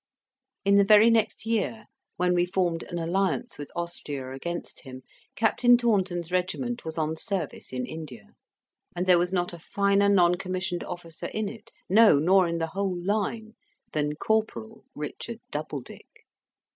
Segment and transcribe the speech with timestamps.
[0.65, 1.85] In the very next year,
[2.17, 5.03] when we formed an alliance with Austria against him,
[5.35, 8.33] Captain Taunton's regiment was on service in India.
[8.95, 12.65] And there was not a finer non commissioned officer in it, no, nor in the
[12.73, 13.53] whole line
[13.91, 16.25] than Corporal Richard Doubledick.